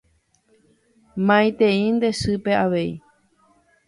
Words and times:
Maitei 1.27 1.81
nde 1.95 2.09
sýpe 2.21 2.51
avei. 2.63 2.91